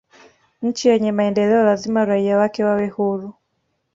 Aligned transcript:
nchi 0.61 0.89
yenye 0.89 1.11
maendeleo 1.11 1.63
lazima 1.63 2.05
raia 2.05 2.37
wake 2.37 2.63
wawe 2.63 2.87
huru 2.87 3.33